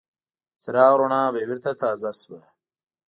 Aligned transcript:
د 0.53 0.53
څراغ 0.61 0.93
رڼا 0.99 1.23
به 1.33 1.39
بېرته 1.47 1.71
تازه 1.81 2.11
شوه. 2.21 2.41